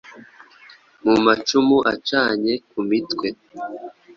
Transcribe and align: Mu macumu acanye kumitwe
Mu 1.03 1.13
macumu 1.25 1.77
acanye 1.93 2.53
kumitwe 2.69 3.27